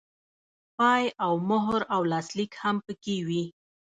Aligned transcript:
پای 0.77 1.03
او 1.25 1.33
مهر 1.49 1.81
او 1.95 2.01
لاسلیک 2.11 2.51
هم 2.61 2.75
پکې 2.85 3.17
وي. 3.27 3.43